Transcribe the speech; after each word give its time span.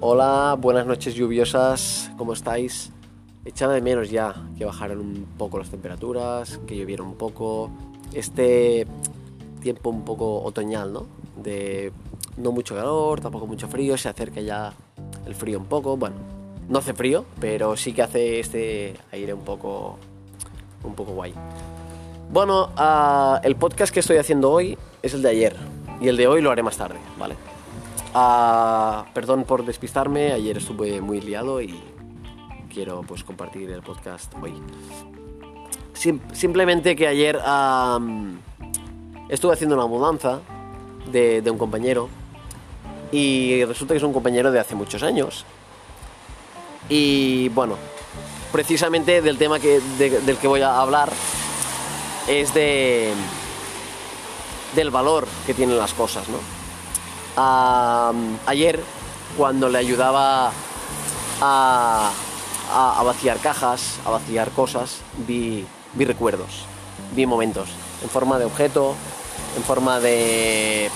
Hola, 0.00 0.56
buenas 0.56 0.86
noches 0.86 1.16
lluviosas, 1.16 2.12
¿cómo 2.16 2.32
estáis? 2.32 2.92
Echaba 3.44 3.72
de 3.72 3.80
menos 3.80 4.08
ya 4.10 4.32
que 4.56 4.64
bajaran 4.64 5.00
un 5.00 5.26
poco 5.36 5.58
las 5.58 5.70
temperaturas, 5.70 6.60
que 6.68 6.76
lloviera 6.76 7.02
un 7.02 7.16
poco. 7.16 7.68
Este 8.12 8.86
tiempo 9.60 9.90
un 9.90 10.04
poco 10.04 10.40
otoñal, 10.44 10.92
¿no? 10.92 11.06
De 11.42 11.92
no 12.36 12.52
mucho 12.52 12.76
calor, 12.76 13.20
tampoco 13.20 13.48
mucho 13.48 13.66
frío, 13.66 13.98
se 13.98 14.08
acerca 14.08 14.40
ya 14.40 14.72
el 15.26 15.34
frío 15.34 15.58
un 15.58 15.66
poco. 15.66 15.96
Bueno, 15.96 16.14
no 16.68 16.78
hace 16.78 16.94
frío, 16.94 17.24
pero 17.40 17.76
sí 17.76 17.92
que 17.92 18.02
hace 18.02 18.38
este 18.38 18.94
aire 19.10 19.34
un 19.34 19.42
poco, 19.42 19.98
un 20.84 20.94
poco 20.94 21.10
guay. 21.10 21.34
Bueno, 22.30 22.70
ah, 22.76 23.40
el 23.42 23.56
podcast 23.56 23.92
que 23.92 23.98
estoy 23.98 24.18
haciendo 24.18 24.52
hoy 24.52 24.78
es 25.02 25.12
el 25.12 25.22
de 25.22 25.30
ayer 25.30 25.56
y 26.00 26.06
el 26.06 26.16
de 26.16 26.28
hoy 26.28 26.40
lo 26.40 26.52
haré 26.52 26.62
más 26.62 26.76
tarde, 26.76 26.98
¿vale? 27.18 27.34
Ah, 28.20 29.04
perdón 29.14 29.44
por 29.44 29.64
despistarme, 29.64 30.32
ayer 30.32 30.56
estuve 30.56 31.00
muy 31.00 31.20
liado 31.20 31.62
y 31.62 31.80
quiero 32.74 33.02
pues 33.02 33.22
compartir 33.22 33.70
el 33.70 33.80
podcast 33.80 34.34
hoy. 34.42 34.54
Sim- 35.94 36.18
simplemente 36.32 36.96
que 36.96 37.06
ayer 37.06 37.36
estuve 39.28 39.52
haciendo 39.52 39.76
una 39.76 39.86
mudanza 39.86 40.40
de, 41.12 41.48
un 41.48 41.58
compañero 41.58 42.08
y 43.12 43.64
resulta 43.66 43.94
que 43.94 43.98
es 43.98 44.02
un 44.02 44.12
compañero 44.12 44.50
de 44.50 44.58
hace 44.58 44.74
muchos 44.74 45.04
años. 45.04 45.44
Y 46.88 47.50
bueno, 47.50 47.76
precisamente 48.50 49.22
del 49.22 49.38
tema 49.38 49.60
que, 49.60 49.78
de- 49.96 50.20
del 50.22 50.38
que 50.38 50.48
voy 50.48 50.62
a 50.62 50.80
hablar 50.80 51.12
es 52.26 52.52
de 52.52 53.12
del 54.74 54.90
valor 54.90 55.28
que 55.46 55.54
tienen 55.54 55.78
las 55.78 55.94
cosas, 55.94 56.28
¿no? 56.28 56.57
Ayer, 57.40 58.80
cuando 59.36 59.68
le 59.68 59.78
ayudaba 59.78 60.50
a, 61.40 62.10
a- 62.72 63.02
vaciar 63.04 63.38
cajas, 63.38 63.98
a 64.04 64.10
vaciar 64.10 64.50
cosas, 64.50 64.98
vi, 65.26 65.64
vi 65.94 66.04
recuerdos, 66.04 66.64
vi 67.14 67.26
momentos, 67.26 67.68
en 68.02 68.08
forma 68.08 68.38
de 68.38 68.44
objeto, 68.44 68.94
en 69.56 69.62
forma 69.62 70.00
de, 70.00 70.90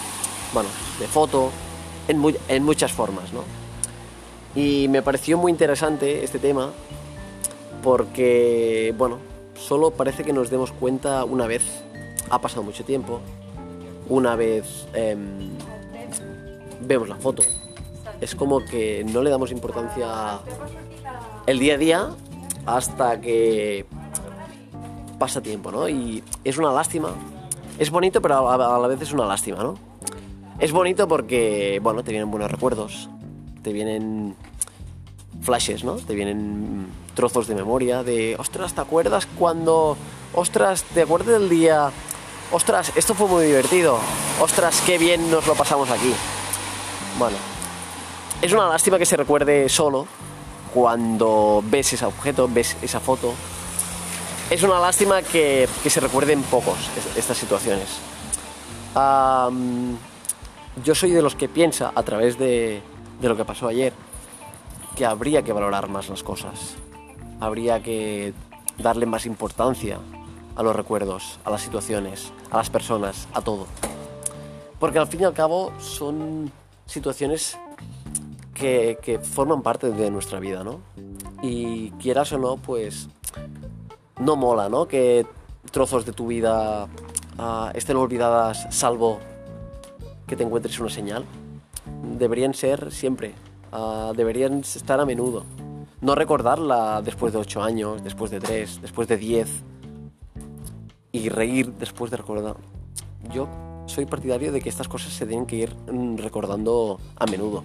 bueno, 0.53 0.69
de 0.99 1.07
foto, 1.07 1.51
en 2.09 2.65
muchas 2.65 2.91
formas, 2.93 3.33
¿no? 3.33 3.45
Y 4.55 4.89
me 4.89 5.01
pareció 5.01 5.39
muy 5.39 5.51
interesante 5.53 6.25
este 6.25 6.39
tema 6.41 6.71
porque, 7.83 8.93
bueno, 8.99 9.19
solo 9.55 9.93
parece 9.93 10.25
que 10.25 10.33
nos 10.33 10.51
demos 10.51 10.73
cuenta 10.73 11.25
una 11.25 11.47
vez, 11.47 11.63
ha 12.31 12.41
pasado 12.41 12.63
mucho 12.65 12.85
tiempo, 12.85 13.21
una 14.09 14.35
vez 14.37 14.65
em, 14.93 15.51
vemos 16.85 17.09
la 17.09 17.17
foto. 17.17 17.43
Es 18.21 18.35
como 18.35 18.65
que 18.65 19.05
no 19.05 19.23
le 19.23 19.31
damos 19.31 19.51
importancia 19.51 20.39
el 21.47 21.59
día 21.59 21.75
a 21.75 21.79
día 21.79 22.11
hasta 22.67 23.21
que 23.21 23.87
pasa 25.19 25.41
tiempo, 25.41 25.71
¿no? 25.73 25.89
Y 25.89 26.23
es 26.45 26.59
una 26.59 26.73
lástima. 26.73 27.11
Es 27.79 27.91
bonito, 27.91 28.21
pero 28.21 28.51
a 28.51 28.79
la 28.79 28.89
vez 28.89 29.01
es 29.03 29.13
una 29.13 29.27
lástima, 29.27 29.63
¿no? 29.63 29.75
Es 30.59 30.73
bonito 30.73 31.09
porque, 31.09 31.81
bueno, 31.83 32.05
te 32.05 32.13
vienen 32.13 32.31
buenos 32.31 32.51
recuerdos, 32.51 33.09
te 33.63 33.73
vienen 33.73 34.37
flashes, 35.41 35.83
¿no? 35.83 35.95
Te 35.97 36.15
vienen 36.15 36.87
trozos 37.15 37.49
de 37.49 37.55
memoria 37.55 38.03
de, 38.03 38.37
ostras, 38.39 38.75
¿te 38.75 38.81
acuerdas 38.81 39.27
cuando, 39.39 39.97
ostras, 40.35 40.85
¿te 40.95 41.03
acuerdas 41.03 41.41
del 41.41 41.49
día? 41.49 41.91
Ostras, 42.53 42.93
esto 42.97 43.15
fue 43.15 43.27
muy 43.27 43.47
divertido. 43.47 43.99
Ostras, 44.41 44.83
qué 44.87 44.99
bien 44.99 45.31
nos 45.31 45.47
lo 45.47 45.55
pasamos 45.55 45.91
aquí. 45.91 46.13
Bueno, 47.19 47.37
es 48.41 48.53
una 48.53 48.69
lástima 48.69 48.99
que 48.99 49.07
se 49.07 49.17
recuerde 49.17 49.69
solo 49.69 50.07
cuando 50.73 51.63
ves 51.67 51.93
ese 51.93 52.05
objeto, 52.07 52.49
ves 52.51 52.77
esa 52.83 53.01
foto. 53.01 53.35
Es 54.51 54.63
una 54.63 54.79
lástima 54.81 55.23
que, 55.23 55.69
que 55.83 55.91
se 55.91 56.01
recuerden 56.01 56.43
pocos 56.43 56.77
es- 56.97 57.17
estas 57.19 57.37
situaciones. 57.37 57.89
Yo 60.85 60.95
soy 60.95 61.11
de 61.11 61.23
los 61.23 61.35
que 61.35 61.49
piensa 61.49 61.93
a 61.95 62.03
través 62.03 62.39
de, 62.39 62.83
de 63.21 63.29
lo 63.29 63.37
que 63.37 63.45
pasó 63.45 63.69
ayer 63.69 63.93
que 64.97 65.07
habría 65.07 65.43
que 65.43 65.53
valorar 65.53 65.89
más 65.89 66.09
las 66.09 66.23
cosas. 66.23 66.75
Habría 67.41 67.83
que 67.83 68.33
darle 68.79 69.07
más 69.07 69.27
importancia 69.27 69.99
a 70.57 70.63
los 70.63 70.75
recuerdos, 70.77 71.39
a 71.45 71.51
las 71.51 71.63
situaciones, 71.63 72.31
a 72.51 72.59
las 72.59 72.71
personas, 72.71 73.27
a 73.35 73.41
todo. 73.43 73.67
Porque 74.79 74.99
al 74.99 75.07
fin 75.07 75.21
y 75.23 75.25
al 75.25 75.33
cabo 75.35 75.73
son 75.79 76.51
situaciones 76.87 77.59
que, 78.55 78.99
que 79.03 79.19
forman 79.19 79.63
parte 79.63 79.91
de 79.91 80.11
nuestra 80.11 80.41
vida, 80.41 80.65
¿no? 80.65 80.81
Y 81.43 81.91
quieras 81.93 82.33
o 82.33 82.39
no, 82.39 82.57
pues 82.57 83.09
no 84.19 84.37
mola, 84.37 84.69
¿no? 84.69 84.87
Que 84.87 85.27
trozos 85.71 86.07
de 86.07 86.13
tu 86.13 86.27
vida 86.29 86.89
ah, 87.39 87.73
estén 87.75 87.97
olvidadas 87.97 88.67
salvo 88.71 89.19
que 90.27 90.37
te 90.37 90.45
encuentres 90.45 90.79
una 90.79 90.91
señal. 90.91 91.25
Deberían 92.19 92.55
ser 92.55 92.93
siempre, 92.93 93.35
ah, 93.73 94.13
deberían 94.17 94.61
estar 94.61 95.01
a 95.01 95.07
menudo. 95.07 95.45
No 96.01 96.15
recordarla 96.15 97.01
después 97.03 97.33
de 97.33 97.39
8 97.39 97.63
años, 97.63 98.03
después 98.03 98.31
de 98.31 98.41
3, 98.41 98.83
después 98.83 99.09
de 99.09 99.17
10 99.17 99.49
y 101.13 101.29
reír 101.29 101.73
después 101.75 102.11
de 102.11 102.17
recordar. 102.17 102.57
Yo 103.33 103.49
soy 103.87 104.07
partidario 104.07 104.53
de 104.53 104.61
que 104.61 104.69
estas 104.69 104.89
cosas 104.89 105.13
se 105.13 105.27
tienen 105.27 105.47
que 105.47 105.57
ir 105.57 105.75
mm, 105.91 106.17
recordando 106.17 106.99
a 107.17 107.27
menudo. 107.27 107.65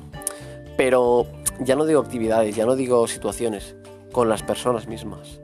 Pero 0.75 1.25
ya 1.59 1.75
no 1.75 1.85
digo 1.85 2.01
actividades, 2.01 2.55
ya 2.55 2.65
no 2.65 2.75
digo 2.75 3.07
situaciones, 3.07 3.75
con 4.11 4.29
las 4.29 4.43
personas 4.43 4.87
mismas. 4.87 5.39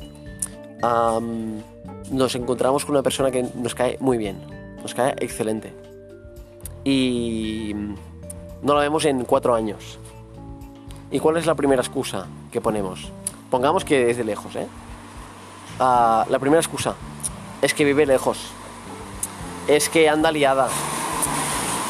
Nos 2.12 2.36
encontramos 2.36 2.86
con 2.86 2.96
una 2.96 3.04
persona 3.04 3.32
que 3.32 3.44
nos 3.56 3.74
cae 3.74 3.98
muy 4.00 4.18
bien, 4.18 4.38
nos 4.82 4.94
cae 4.94 5.16
excelente. 5.20 5.74
Y 6.84 7.74
no 8.62 8.76
la 8.76 8.82
vemos 8.82 9.06
en 9.06 9.24
cuatro 9.26 9.56
años. 9.56 9.98
¿Y 11.12 11.20
cuál 11.20 11.38
es 11.38 11.46
la 11.46 11.56
primera 11.56 11.82
excusa 11.82 12.28
que 12.52 12.60
ponemos? 12.60 13.12
Pongamos 13.50 13.86
que 13.86 14.10
es 14.10 14.18
de 14.18 14.24
lejos, 14.24 14.56
¿eh? 14.56 14.68
Ah, 15.80 16.26
la 16.30 16.40
primera 16.40 16.60
excusa 16.60 16.96
es 17.62 17.74
que 17.74 17.86
vive 17.86 18.06
lejos. 18.06 18.52
Es 19.68 19.90
que 19.90 20.10
anda 20.10 20.32
liada. 20.32 20.68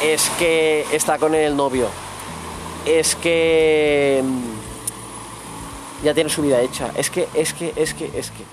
Es 0.02 0.30
que 0.38 0.86
está 0.92 1.18
con 1.18 1.34
el 1.34 1.56
novio. 1.56 1.88
Es 2.86 3.16
que 3.16 4.24
mm, 4.24 6.04
ya 6.04 6.14
tiene 6.14 6.30
su 6.30 6.42
vida 6.42 6.62
hecha. 6.62 6.92
Es 6.96 7.10
que, 7.10 7.28
es 7.34 7.54
que, 7.54 7.74
es 7.76 7.94
que, 7.94 8.06
es 8.14 8.32
que. 8.32 8.44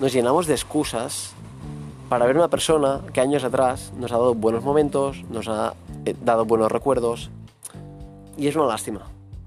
Nos 0.00 0.12
llenamos 0.12 0.46
de 0.46 0.54
excusas 0.54 1.32
para 2.08 2.26
ver 2.26 2.36
una 2.36 2.48
persona 2.48 3.00
que 3.12 3.20
años 3.20 3.44
atrás 3.44 3.92
nos 3.96 4.12
ha 4.12 4.16
dado 4.16 4.34
buenos 4.34 4.64
momentos, 4.64 5.22
nos 5.30 5.48
ha 5.48 5.74
eh, 6.04 6.14
dado 6.24 6.44
buenos 6.44 6.70
recuerdos. 6.72 7.30
Y 8.36 8.48
es 8.48 8.56
una 8.56 8.66
lástima. 8.66 9.02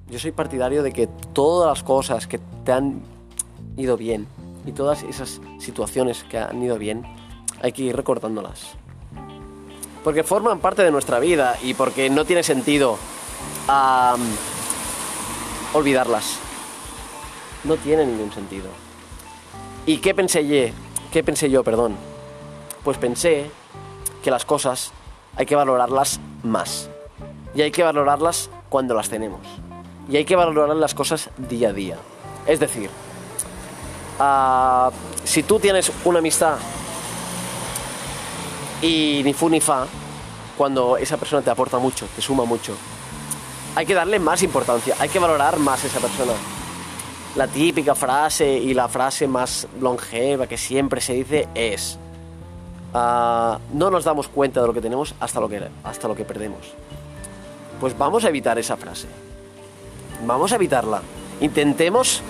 Yo 0.09 0.19
soy 0.19 0.31
partidario 0.31 0.83
de 0.83 0.91
que 0.91 1.07
todas 1.33 1.69
las 1.69 1.83
cosas 1.83 2.27
que 2.27 2.39
te 2.63 2.71
han 2.71 3.01
ido 3.77 3.97
bien 3.97 4.27
y 4.65 4.71
todas 4.71 5.03
esas 5.03 5.41
situaciones 5.59 6.23
que 6.23 6.37
han 6.37 6.61
ido 6.61 6.77
bien, 6.77 7.03
hay 7.61 7.71
que 7.71 7.83
ir 7.83 7.95
recortándolas. 7.95 8.73
Porque 10.03 10.23
forman 10.23 10.59
parte 10.59 10.83
de 10.83 10.91
nuestra 10.91 11.19
vida 11.19 11.57
y 11.63 11.73
porque 11.73 12.09
no 12.09 12.25
tiene 12.25 12.43
sentido 12.43 12.97
olvidarlas. 15.73 16.37
No 17.63 17.75
tiene 17.77 18.05
ningún 18.05 18.31
sentido. 18.31 18.67
¿Y 19.85 19.97
qué 19.97 20.13
pensé 20.13 20.47
yo? 20.47 20.73
¿Qué 21.11 21.23
pensé 21.23 21.49
yo, 21.49 21.63
perdón? 21.63 21.95
Pues 22.83 22.97
pensé 22.97 23.49
que 24.23 24.29
las 24.29 24.45
cosas 24.45 24.91
hay 25.35 25.45
que 25.45 25.55
valorarlas 25.55 26.19
más. 26.43 26.89
Y 27.55 27.61
hay 27.61 27.71
que 27.71 27.83
valorarlas 27.83 28.49
cuando 28.69 28.93
las 28.93 29.09
tenemos. 29.09 29.39
Y 30.09 30.17
hay 30.17 30.25
que 30.25 30.35
valorar 30.35 30.75
las 30.75 30.93
cosas 30.93 31.29
día 31.37 31.69
a 31.69 31.73
día. 31.73 31.97
Es 32.45 32.59
decir, 32.59 32.89
ah, 34.19 34.91
si 35.23 35.41
tú 35.41 35.59
tienes 35.59 35.91
una 36.03 36.19
amistad 36.19 36.57
y 38.81 39.21
ni 39.23 39.33
fu 39.33 39.49
ni 39.49 39.59
fa, 39.61 39.85
cuando 40.57 40.97
esa 40.97 41.17
persona 41.17 41.41
te 41.41 41.49
aporta 41.49 41.77
mucho, 41.79 42.07
te 42.15 42.21
suma 42.21 42.45
mucho, 42.45 42.73
hay 43.75 43.85
que 43.85 43.93
darle 43.93 44.19
más 44.19 44.41
importancia, 44.43 44.95
hay 44.99 45.09
que 45.09 45.19
valorar 45.19 45.59
más 45.59 45.83
a 45.83 45.87
esa 45.87 45.99
persona. 45.99 46.33
La 47.35 47.47
típica 47.47 47.93
frase 47.95 48.47
y 48.53 48.73
la 48.73 48.87
frase 48.87 49.27
más 49.27 49.67
longeva 49.81 50.47
que 50.47 50.57
siempre 50.57 51.01
se 51.01 51.13
dice 51.13 51.49
es, 51.53 51.97
ah, 52.93 53.59
no 53.73 53.91
nos 53.91 54.05
damos 54.05 54.29
cuenta 54.29 54.61
de 54.61 54.67
lo 54.67 54.73
que 54.73 54.79
tenemos 54.81 55.13
hasta 55.19 55.41
lo 55.41 55.49
que, 55.49 55.67
hasta 55.83 56.07
lo 56.07 56.15
que 56.15 56.23
perdemos. 56.23 56.61
Pues 57.81 57.97
vamos 57.97 58.23
a 58.23 58.29
evitar 58.29 58.57
esa 58.57 58.77
frase. 58.77 59.07
Vamos 60.25 60.53
a 60.53 60.55
evitarla. 60.55 61.01
Intentemos 61.41 62.21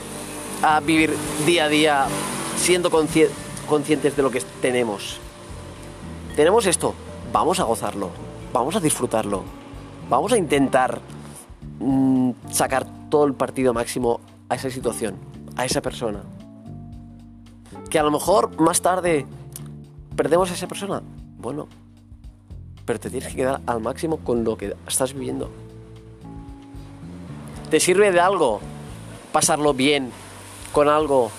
ah, 0.63 0.81
vivir 0.83 1.15
día 1.45 1.65
a 1.65 1.69
día 1.69 2.05
siendo 2.57 2.89
consci- 2.89 3.29
conscientes 3.69 4.15
de 4.15 4.23
lo 4.23 4.31
que 4.31 4.41
tenemos. 4.59 5.19
Tenemos 6.35 6.65
esto, 6.65 6.93
vamos 7.31 7.61
a 7.61 7.63
gozarlo, 7.63 8.09
vamos 8.51 8.75
a 8.75 8.81
disfrutarlo, 8.81 9.43
vamos 10.09 10.33
a 10.33 10.37
intentar 10.37 10.99
mm, 11.79 12.31
sacar 12.51 12.85
todo 13.09 13.23
el 13.23 13.33
partido 13.33 13.73
máximo 13.73 14.19
a 14.49 14.55
esa 14.55 14.69
situación, 14.69 15.15
a 15.55 15.63
esa 15.63 15.81
persona. 15.81 16.23
Que 17.89 17.99
a 17.99 18.03
lo 18.03 18.11
mejor 18.11 18.59
más 18.59 18.81
tarde 18.81 19.25
perdemos 20.17 20.51
a 20.51 20.55
esa 20.55 20.67
persona. 20.67 21.01
Bueno, 21.37 21.69
pero 22.83 22.99
te 22.99 23.09
tienes 23.09 23.29
que 23.29 23.37
quedar 23.37 23.61
al 23.65 23.79
máximo 23.79 24.17
con 24.17 24.43
lo 24.43 24.57
que 24.57 24.75
estás 24.89 25.13
viviendo. 25.13 25.49
¿Te 27.69 27.79
sirve 27.79 28.11
de 28.11 28.19
algo 28.19 28.59
pasarlo 29.31 29.73
bien 29.73 30.11
con 30.73 30.89
algo, 30.89 31.31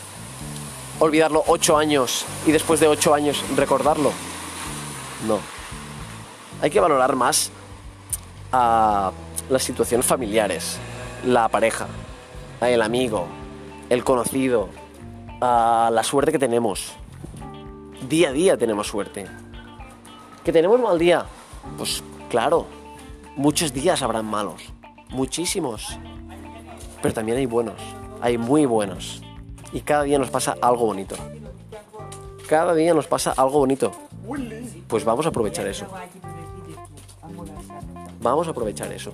olvidarlo 1.00 1.44
ocho 1.48 1.76
años 1.76 2.24
y 2.46 2.52
después 2.52 2.80
de 2.80 2.88
ocho 2.88 3.12
años 3.12 3.44
recordarlo? 3.56 4.10
No. 5.26 5.38
Hay 6.60 6.70
que 6.70 6.80
valorar 6.80 7.16
más 7.16 7.50
a 8.52 9.12
las 9.48 9.62
situaciones 9.62 10.06
familiares, 10.06 10.78
la 11.24 11.48
pareja, 11.48 11.86
el 12.60 12.82
amigo, 12.82 13.26
el 13.88 14.04
conocido, 14.04 14.68
a 15.40 15.90
la 15.92 16.02
suerte 16.02 16.32
que 16.32 16.38
tenemos. 16.38 16.92
Día 18.08 18.30
a 18.30 18.32
día 18.32 18.56
tenemos 18.56 18.86
suerte. 18.86 19.26
¿Que 20.44 20.52
tenemos 20.52 20.80
mal 20.80 20.98
día? 20.98 21.26
Pues 21.76 22.02
claro, 22.30 22.66
muchos 23.36 23.72
días 23.72 24.02
habrán 24.02 24.26
malos, 24.26 24.62
muchísimos. 25.10 25.98
Pero 27.02 27.14
también 27.14 27.38
hay 27.38 27.46
buenos, 27.46 27.80
hay 28.20 28.38
muy 28.38 28.66
buenos. 28.66 29.22
Y 29.72 29.80
cada 29.80 30.04
día 30.04 30.18
nos 30.18 30.30
pasa 30.30 30.56
algo 30.62 30.86
bonito. 30.86 31.16
Cada 32.48 32.74
día 32.74 32.94
nos 32.94 33.06
pasa 33.06 33.32
algo 33.36 33.58
bonito. 33.58 33.92
Pues 34.88 35.04
vamos 35.04 35.26
a 35.26 35.30
aprovechar 35.30 35.66
eso. 35.66 35.86
Vamos 38.20 38.46
a 38.46 38.50
aprovechar 38.50 38.92
eso. 38.92 39.12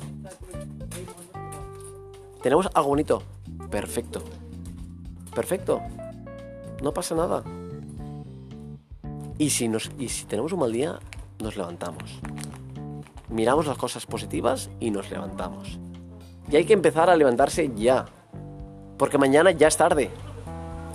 ¿Tenemos 2.43 2.69
algo 2.75 2.89
bonito? 2.91 3.23
Perfecto. 3.71 4.23
Perfecto. 5.35 5.81
No 6.83 6.93
pasa 6.93 7.15
nada. 7.15 7.43
Y 9.39 9.51
si, 9.51 9.69
nos, 9.69 9.91
tenemos 10.29 10.53
un 10.53 10.61
mal 10.61 10.73
día, 10.73 10.99
nos 11.39 11.57
levantamos. 11.57 12.21
Miramos 13.29 13.67
las 13.67 13.79
cosas 13.79 14.05
positivas 14.07 14.71
y 14.79 14.91
nos 14.91 15.11
levantamos. 15.11 15.79
Y 16.51 16.57
hay 16.57 16.65
que 16.65 16.75
empezar 16.75 17.09
a 17.09 17.17
levantarse 17.17 17.71
ya. 17.75 18.07
Porque 18.99 19.19
mañana 19.19 19.53
ya 19.53 19.69
es 19.69 19.77
tarde. 19.77 20.11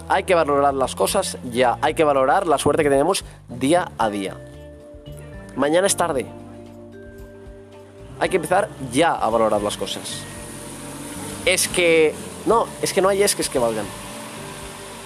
Hay 0.08 0.24
que 0.24 0.36
valorar 0.36 0.74
las 0.74 0.96
cosas 0.96 1.38
ya. 1.52 1.78
Hay 1.82 1.94
que 1.94 2.04
valorar 2.04 2.46
la 2.46 2.58
suerte 2.58 2.84
que 2.84 2.90
tenemos 2.90 3.26
día 3.50 3.92
a 3.98 4.10
día. 4.10 4.47
Mañana 5.58 5.88
es 5.88 5.98
tarde. 5.98 6.28
Hay 8.20 8.30
que 8.30 8.36
empezar 8.36 8.70
ya 8.94 9.14
a 9.14 9.28
valorar 9.30 9.62
las 9.62 9.76
cosas. 9.76 10.22
Es 11.46 11.68
que... 11.68 12.14
No, 12.46 12.68
es 12.82 12.94
que 12.94 13.02
no 13.02 13.10
hay 13.10 13.24
esques 13.24 13.50
que 13.50 13.58
valgan. 13.58 13.86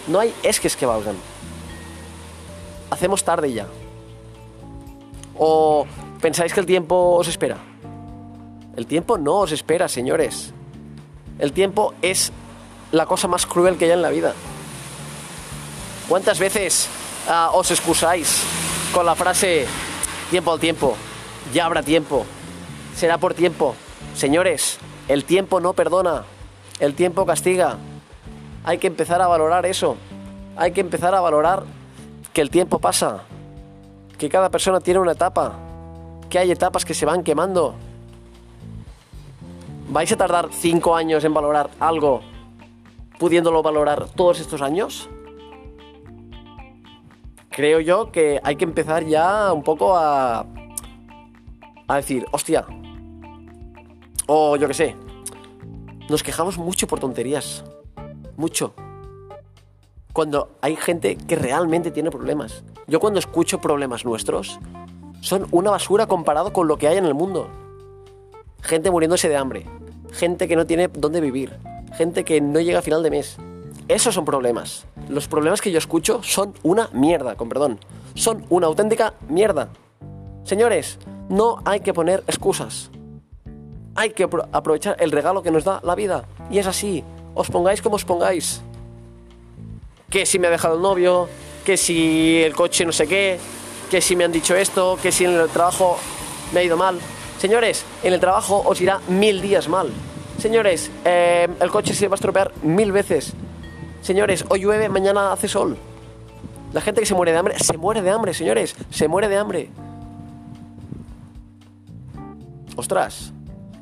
No 0.08 0.20
hay 0.20 0.34
esques 0.44 0.76
que 0.76 0.86
valgan. 0.86 1.16
Hacemos 2.90 3.24
tarde 3.24 3.54
ya. 3.54 3.66
¿O 5.38 5.88
pensáis 6.20 6.54
que 6.54 6.60
el 6.60 6.66
tiempo 6.66 7.16
os 7.16 7.30
espera? 7.30 7.58
El 8.76 8.86
tiempo 8.88 9.18
no 9.18 9.38
os 9.38 9.54
espera, 9.54 9.88
señores. 9.88 10.54
El 11.40 11.54
tiempo 11.54 11.94
es 12.02 12.34
la 12.92 13.06
cosa 13.06 13.30
más 13.30 13.46
cruel 13.46 13.78
que 13.78 13.86
hay 13.86 13.92
en 13.92 14.02
la 14.02 14.10
vida. 14.10 14.34
¿Cuántas 16.10 16.40
veces 16.40 16.90
ah, 17.30 17.52
os 17.54 17.72
excusáis 17.72 18.44
con 18.94 19.06
la 19.06 19.16
frase 19.16 19.66
tiempo 20.32 20.54
al 20.54 20.62
tiempo? 20.62 20.96
Ya 21.54 21.66
habrá 21.66 21.84
tiempo. 21.84 22.26
Será 22.96 23.18
por 23.18 23.34
tiempo. 23.34 23.76
Señores, 24.16 24.80
el 25.10 25.26
tiempo 25.26 25.60
no 25.60 25.74
perdona. 25.74 26.24
El 26.80 26.96
tiempo 26.96 27.26
castiga. 27.26 27.78
Hay 28.64 28.78
que 28.78 28.88
empezar 28.88 29.22
a 29.22 29.28
valorar 29.28 29.66
eso. 29.66 29.98
Hay 30.56 30.72
que 30.72 30.80
empezar 30.80 31.14
a 31.14 31.20
valorar 31.20 31.64
que 32.32 32.40
el 32.42 32.50
tiempo 32.50 32.80
pasa. 32.80 33.24
Que 34.18 34.30
cada 34.30 34.50
persona 34.50 34.80
tiene 34.80 35.02
una 35.02 35.12
etapa. 35.12 35.54
Que 36.30 36.40
hay 36.40 36.50
etapas 36.50 36.86
que 36.86 36.94
se 36.94 37.06
van 37.06 37.24
quemando. 37.24 37.76
¿Vais 39.90 40.12
a 40.14 40.16
tardar 40.16 40.48
cinco 40.54 40.96
años 40.96 41.26
en 41.26 41.34
valorar 41.34 41.70
algo 41.78 42.22
pudiéndolo 43.20 43.62
valorar 43.62 44.08
todos 44.16 44.40
estos 44.40 44.62
años? 44.62 45.10
Creo 47.52 47.82
yo 47.82 48.12
que 48.12 48.40
hay 48.44 48.56
que 48.56 48.64
empezar 48.64 49.06
ya 49.06 49.52
un 49.52 49.62
poco 49.62 49.96
a, 49.98 50.46
a 51.88 51.96
decir, 51.98 52.26
hostia, 52.32 52.66
o 54.26 54.56
yo 54.56 54.70
qué 54.70 54.74
sé, 54.74 54.96
nos 56.10 56.24
quejamos 56.24 56.58
mucho 56.58 56.88
por 56.88 57.00
tonterías, 57.00 57.66
mucho. 58.38 58.74
Cuando 60.14 60.58
hay 60.62 60.78
gente 60.78 61.18
que 61.18 61.36
realmente 61.36 61.92
tiene 61.92 62.10
problemas. 62.10 62.64
Yo 62.88 63.00
cuando 63.00 63.20
escucho 63.20 63.60
problemas 63.60 64.06
nuestros, 64.06 64.60
son 65.20 65.48
una 65.52 65.72
basura 65.72 66.08
comparado 66.08 66.54
con 66.54 66.68
lo 66.68 66.78
que 66.78 66.88
hay 66.88 66.98
en 66.98 67.06
el 67.06 67.14
mundo. 67.14 67.50
Gente 68.62 68.92
muriéndose 68.92 69.28
de 69.28 69.36
hambre, 69.38 69.66
gente 70.12 70.48
que 70.48 70.56
no 70.56 70.66
tiene 70.66 70.88
dónde 70.88 71.20
vivir, 71.20 71.58
gente 71.98 72.24
que 72.24 72.40
no 72.40 72.62
llega 72.62 72.80
a 72.80 72.82
final 72.82 73.04
de 73.04 73.12
mes. 73.12 73.38
Esos 73.88 74.14
son 74.16 74.24
problemas. 74.24 74.86
Los 75.12 75.28
problemas 75.28 75.60
que 75.60 75.72
yo 75.72 75.78
escucho 75.78 76.24
son 76.24 76.54
una 76.64 76.90
mierda, 76.94 77.36
con 77.36 77.50
perdón. 77.50 77.80
Son 78.16 78.46
una 78.50 78.68
auténtica 78.68 79.14
mierda. 79.28 79.68
Señores, 80.46 81.00
no 81.28 81.58
hay 81.66 81.82
que 81.82 81.94
poner 81.94 82.24
excusas. 82.28 82.90
Hay 83.94 84.12
que 84.12 84.24
aprovechar 84.24 84.96
el 85.00 85.12
regalo 85.12 85.44
que 85.44 85.52
nos 85.52 85.66
da 85.66 85.82
la 85.84 85.96
vida. 85.96 86.24
Y 86.50 86.60
es 86.60 86.68
así. 86.68 87.04
Os 87.36 87.50
pongáis 87.50 87.82
como 87.82 87.98
os 87.98 88.06
pongáis. 88.06 88.62
Que 90.10 90.26
si 90.26 90.40
me 90.40 90.48
ha 90.48 90.50
dejado 90.50 90.76
el 90.76 90.82
novio, 90.82 91.28
que 91.66 91.76
si 91.76 92.42
el 92.42 92.56
coche 92.56 92.86
no 92.86 92.94
sé 92.94 93.06
qué, 93.06 93.38
que 93.90 94.00
si 94.00 94.16
me 94.16 94.24
han 94.24 94.32
dicho 94.32 94.56
esto, 94.56 94.98
que 95.02 95.12
si 95.12 95.26
en 95.26 95.32
el 95.32 95.50
trabajo 95.50 95.98
me 96.54 96.62
ha 96.62 96.64
ido 96.64 96.78
mal. 96.78 97.00
Señores, 97.38 97.84
en 98.02 98.14
el 98.14 98.22
trabajo 98.22 98.64
os 98.66 98.80
irá 98.80 99.02
mil 99.10 99.42
días 99.42 99.68
mal. 99.68 99.90
Señores, 100.38 100.90
eh, 101.04 101.50
el 101.60 101.70
coche 101.70 101.94
se 101.94 102.08
va 102.08 102.14
a 102.14 102.16
estropear 102.16 102.54
mil 102.64 102.94
veces. 102.94 103.34
Señores, 104.02 104.46
hoy 104.50 104.62
llueve, 104.62 104.90
mañana 104.90 105.32
hace 105.32 105.48
sol. 105.48 105.78
La 106.74 106.82
gente 106.82 107.02
que 107.02 107.06
se 107.06 107.14
muere 107.14 107.32
de 107.32 107.38
hambre, 107.38 107.60
se 107.60 107.78
muere 107.78 108.02
de 108.02 108.10
hambre, 108.10 108.34
señores, 108.34 108.76
se 108.90 109.08
muere 109.08 109.30
de 109.30 109.38
hambre. 109.38 109.70
Ostras, 112.76 113.32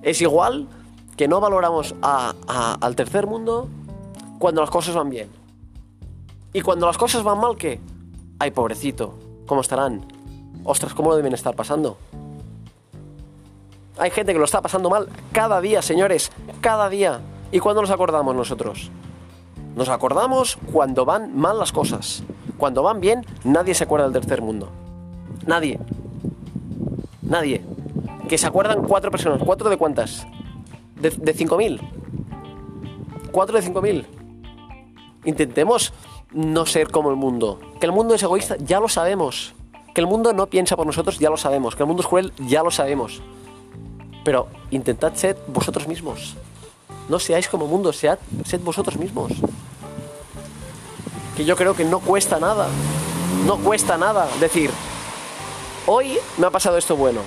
es 0.02 0.22
igual 0.22 0.68
que 1.16 1.28
no 1.28 1.40
valoramos 1.40 1.96
al 2.02 2.96
tercer 2.96 3.28
mundo 3.28 3.70
cuando 4.40 4.62
las 4.62 4.70
cosas 4.70 4.96
van 4.96 5.10
bien. 5.10 5.30
Y 6.52 6.62
cuando 6.62 6.86
las 6.88 6.98
cosas 6.98 7.24
van 7.24 7.40
mal, 7.40 7.56
¿qué? 7.56 7.80
Ay, 8.40 8.52
pobrecito, 8.52 9.14
¿cómo 9.46 9.62
estarán? 9.62 10.06
Ostras, 10.64 10.94
¿cómo 10.94 11.12
lo 11.12 11.16
deben 11.16 11.34
estar 11.34 11.56
pasando? 11.56 11.98
Hay 13.98 14.12
gente 14.12 14.34
que 14.34 14.40
lo 14.40 14.46
está 14.46 14.62
pasando 14.62 14.90
mal 14.90 15.08
cada 15.32 15.62
día, 15.62 15.82
señores, 15.82 16.32
cada 16.60 16.90
día. 16.90 17.22
¿Y 17.52 17.60
cuándo 17.60 17.82
nos 17.82 17.92
acordamos 17.92 18.36
nosotros? 18.36 18.90
Nos 19.80 19.88
acordamos 19.88 20.58
cuando 20.74 21.06
van 21.06 21.38
mal 21.38 21.58
las 21.58 21.72
cosas. 21.72 22.22
Cuando 22.58 22.84
van 22.84 23.00
bien, 23.00 23.26
nadie 23.46 23.74
se 23.74 23.86
acuerda 23.86 24.10
del 24.10 24.22
tercer 24.22 24.42
mundo. 24.42 24.68
Nadie. 25.46 25.80
Nadie. 27.22 27.64
Que 28.28 28.38
se 28.38 28.46
acuerdan 28.46 28.84
cuatro 28.84 29.10
personas. 29.10 29.42
¿Cuatro 29.42 29.70
de 29.70 29.78
cuántas? 29.78 30.28
De, 30.98 31.12
de 31.12 31.34
5.000. 31.34 31.80
Cuatro 33.32 33.58
de 33.58 33.66
5.000. 33.66 34.06
Intentemos 35.24 35.94
no 36.34 36.66
ser 36.66 36.92
como 36.92 37.10
el 37.10 37.16
mundo. 37.16 37.62
Que 37.80 37.86
el 37.86 37.94
mundo 37.94 38.16
es 38.16 38.22
egoísta, 38.22 38.58
ya 38.58 38.82
lo 38.82 38.90
sabemos. 38.90 39.54
Que 39.96 40.02
el 40.02 40.08
mundo 40.08 40.34
no 40.34 40.48
piensa 40.48 40.76
por 40.76 40.88
nosotros, 40.88 41.20
ya 41.20 41.30
lo 41.30 41.38
sabemos. 41.38 41.78
Que 41.78 41.84
el 41.84 41.88
mundo 41.88 42.02
es 42.02 42.08
cruel, 42.10 42.34
ya 42.38 42.64
lo 42.64 42.72
sabemos. 42.72 43.22
Pero 44.26 44.48
intentad 44.72 45.14
ser 45.14 45.38
vosotros 45.48 45.88
mismos. 45.88 46.36
No 47.08 47.18
seáis 47.18 47.48
como 47.48 47.66
mundo, 47.66 47.94
sead, 47.94 48.20
sed 48.44 48.60
vosotros 48.60 48.98
mismos. 48.98 49.32
Que 51.40 51.46
yo 51.46 51.56
creo 51.56 51.74
que 51.74 51.86
no 51.86 52.02
cuesta 52.02 52.38
nada. 52.38 52.68
No 53.46 53.56
cuesta 53.60 53.98
nada 53.98 54.28
decir, 54.42 54.70
hoy 55.86 56.18
me 56.38 56.48
ha 56.48 56.50
pasado 56.50 56.78
esto 56.78 56.98
bueno. 56.98 57.22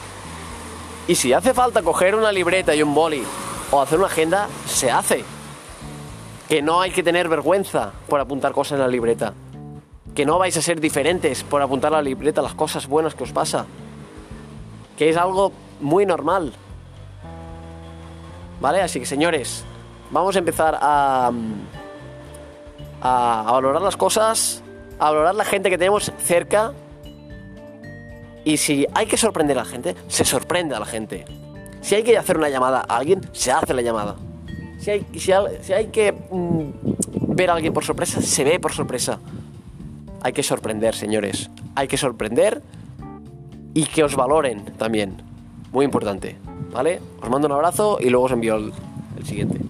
Y 1.08 1.14
si 1.14 1.32
hace 1.32 1.54
falta 1.54 1.80
coger 1.80 2.14
una 2.14 2.30
libreta 2.30 2.74
y 2.74 2.82
un 2.82 2.94
boli 2.94 3.24
o 3.70 3.80
hacer 3.80 3.98
una 3.98 4.08
agenda, 4.08 4.48
se 4.66 4.90
hace. 4.90 5.24
Que 6.46 6.60
no 6.60 6.82
hay 6.82 6.90
que 6.90 7.02
tener 7.02 7.26
vergüenza 7.26 7.92
por 8.06 8.20
apuntar 8.20 8.52
cosas 8.52 8.72
en 8.72 8.80
la 8.80 8.88
libreta. 8.88 9.32
Que 10.14 10.26
no 10.26 10.38
vais 10.38 10.58
a 10.58 10.60
ser 10.60 10.78
diferentes 10.78 11.42
por 11.42 11.62
apuntar 11.62 11.94
a 11.94 11.96
la 11.96 12.02
libreta 12.02 12.42
las 12.42 12.52
cosas 12.52 12.86
buenas 12.86 13.14
que 13.14 13.24
os 13.24 13.32
pasa. 13.32 13.64
Que 14.98 15.08
es 15.08 15.16
algo 15.16 15.52
muy 15.80 16.04
normal. 16.04 16.52
¿Vale? 18.60 18.82
Así 18.82 19.00
que 19.00 19.06
señores, 19.06 19.64
vamos 20.10 20.36
a 20.36 20.38
empezar 20.38 20.78
a, 20.82 21.32
a, 23.02 23.50
valorar 23.50 23.82
las 23.82 23.96
cosas, 23.96 24.62
a 24.98 25.10
valorar 25.10 25.34
la 25.34 25.44
gente 25.44 25.68
que 25.68 25.78
tenemos 25.78 26.12
cerca. 26.18 26.72
Y 28.44 28.56
si 28.56 28.86
hay 28.94 29.06
que 29.06 29.16
sorprender 29.16 29.58
a 29.58 29.64
la 29.64 29.68
gente, 29.68 29.94
se 30.08 30.24
sorprende 30.24 30.74
a 30.74 30.80
la 30.80 30.86
gente. 30.86 31.24
Si 31.80 31.94
hay 31.94 32.02
que 32.02 32.16
hacer 32.16 32.38
una 32.38 32.48
llamada 32.48 32.84
a 32.88 32.96
alguien, 32.96 33.20
se 33.32 33.50
hace 33.52 33.74
la 33.74 33.82
llamada. 33.82 34.16
Si 34.78 34.90
hay, 34.90 35.86
que 35.92 36.12
mm, 36.12 37.34
ver 37.34 37.50
a 37.50 37.54
alguien 37.54 37.72
por 37.72 37.84
sorpresa, 37.84 38.20
se 38.20 38.44
ve 38.44 38.58
por 38.58 38.72
sorpresa. 38.72 39.18
Hay 40.22 40.32
que 40.32 40.42
sorprender, 40.42 40.94
señores. 40.94 41.50
Hay 41.74 41.88
que 41.88 41.96
sorprender 41.96 42.62
y 43.74 43.86
que 43.86 44.04
os 44.04 44.16
valoren 44.16 44.64
también. 44.78 45.22
Muy 45.72 45.84
importante. 45.84 46.36
¿Vale? 46.72 47.00
Os 47.20 47.28
mando 47.28 47.46
un 47.46 47.52
abrazo 47.52 47.98
y 48.00 48.10
luego 48.10 48.26
os 48.26 48.32
envío 48.32 48.56
el 48.56 48.72
siguiente. 49.24 49.60